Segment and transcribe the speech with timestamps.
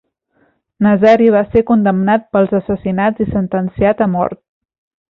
[0.85, 4.45] Nazari va ser condemnat pels assassinats i sentenciat a mort.